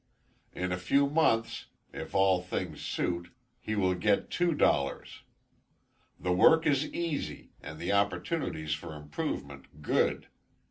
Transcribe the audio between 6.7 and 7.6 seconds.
easy,